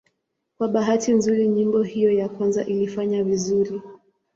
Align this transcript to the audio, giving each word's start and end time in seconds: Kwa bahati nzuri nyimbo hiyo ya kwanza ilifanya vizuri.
Kwa 0.57 0.67
bahati 0.73 1.09
nzuri 1.17 1.43
nyimbo 1.55 1.81
hiyo 1.83 2.11
ya 2.11 2.29
kwanza 2.29 2.65
ilifanya 2.65 3.23
vizuri. 3.23 3.81